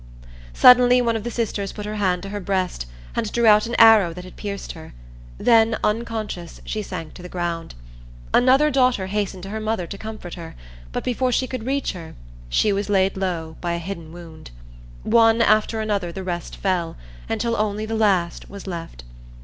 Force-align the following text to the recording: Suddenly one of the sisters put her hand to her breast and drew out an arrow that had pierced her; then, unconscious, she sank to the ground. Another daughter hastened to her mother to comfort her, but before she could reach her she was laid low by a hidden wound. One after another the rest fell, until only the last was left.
Suddenly 0.55 0.99
one 1.03 1.15
of 1.15 1.23
the 1.23 1.29
sisters 1.29 1.71
put 1.73 1.85
her 1.85 1.97
hand 1.97 2.23
to 2.23 2.29
her 2.29 2.39
breast 2.39 2.87
and 3.15 3.31
drew 3.31 3.45
out 3.45 3.67
an 3.67 3.75
arrow 3.77 4.13
that 4.15 4.23
had 4.23 4.35
pierced 4.35 4.71
her; 4.71 4.95
then, 5.37 5.77
unconscious, 5.83 6.59
she 6.65 6.81
sank 6.81 7.13
to 7.13 7.21
the 7.21 7.29
ground. 7.29 7.75
Another 8.33 8.71
daughter 8.71 9.05
hastened 9.05 9.43
to 9.43 9.51
her 9.51 9.59
mother 9.59 9.85
to 9.85 9.99
comfort 9.99 10.33
her, 10.33 10.55
but 10.91 11.03
before 11.03 11.31
she 11.31 11.45
could 11.45 11.67
reach 11.67 11.91
her 11.91 12.15
she 12.49 12.73
was 12.73 12.89
laid 12.89 13.15
low 13.15 13.57
by 13.61 13.73
a 13.73 13.77
hidden 13.77 14.11
wound. 14.11 14.49
One 15.03 15.39
after 15.39 15.81
another 15.81 16.11
the 16.11 16.23
rest 16.23 16.55
fell, 16.57 16.97
until 17.29 17.55
only 17.55 17.85
the 17.85 17.93
last 17.93 18.49
was 18.49 18.65
left. 18.65 19.03